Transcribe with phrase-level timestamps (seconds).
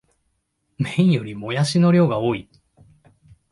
[0.79, 2.49] 麺よりもやしの量が多い